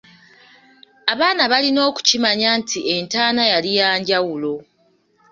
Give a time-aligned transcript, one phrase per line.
[1.13, 4.53] Abaana balina okukimanya nti entaana yali ya njawulo.